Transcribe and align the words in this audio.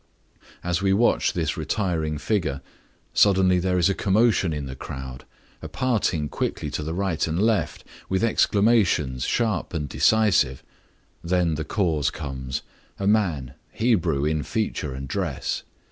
As 0.63 0.81
we 0.81 0.93
watch 0.93 1.33
his 1.33 1.55
retiring 1.55 2.17
figure, 2.17 2.61
suddenly 3.13 3.59
there 3.59 3.77
is 3.77 3.87
a 3.87 3.93
commotion 3.93 4.51
in 4.51 4.65
the 4.65 4.75
crowd, 4.75 5.25
a 5.61 5.67
parting 5.67 6.27
quickly 6.27 6.71
to 6.71 6.81
the 6.81 6.95
right 6.95 7.27
and 7.27 7.39
left, 7.39 7.83
with 8.09 8.23
exclamations 8.23 9.25
sharp 9.25 9.75
and 9.75 9.87
decisive. 9.87 10.63
Then 11.23 11.53
the 11.53 11.65
cause 11.65 12.09
comes—a 12.09 13.05
man, 13.05 13.53
Hebrew 13.71 14.25
in 14.25 14.41
feature 14.41 14.95
and 14.95 15.07
dress. 15.07 15.61